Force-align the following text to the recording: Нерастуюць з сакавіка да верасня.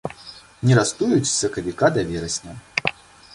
Нерастуюць 0.69 1.17
з 1.29 1.33
сакавіка 1.41 1.85
да 1.99 2.05
верасня. 2.09 2.53